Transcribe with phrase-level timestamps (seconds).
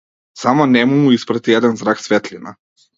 [0.43, 2.57] Само нему му испрати еден зрак светлина.